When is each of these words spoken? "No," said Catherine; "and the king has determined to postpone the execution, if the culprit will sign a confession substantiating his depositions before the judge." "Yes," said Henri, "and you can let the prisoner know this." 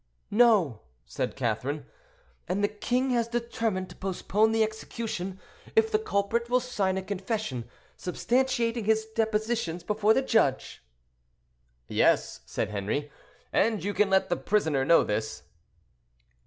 "No," 0.31 0.81
said 1.05 1.35
Catherine; 1.35 1.85
"and 2.47 2.63
the 2.63 2.67
king 2.67 3.11
has 3.11 3.27
determined 3.27 3.87
to 3.91 3.95
postpone 3.95 4.51
the 4.51 4.63
execution, 4.63 5.39
if 5.75 5.91
the 5.91 5.99
culprit 5.99 6.49
will 6.49 6.59
sign 6.59 6.97
a 6.97 7.03
confession 7.03 7.69
substantiating 7.99 8.85
his 8.85 9.05
depositions 9.05 9.83
before 9.83 10.15
the 10.15 10.23
judge." 10.23 10.81
"Yes," 11.87 12.39
said 12.47 12.71
Henri, 12.71 13.11
"and 13.53 13.83
you 13.83 13.93
can 13.93 14.09
let 14.09 14.29
the 14.29 14.37
prisoner 14.37 14.83
know 14.83 15.03
this." 15.03 15.43